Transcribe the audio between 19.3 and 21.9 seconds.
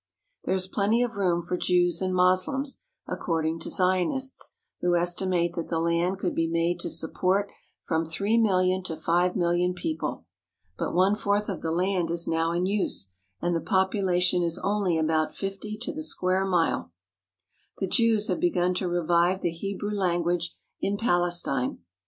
the Hebrew language in Palestine.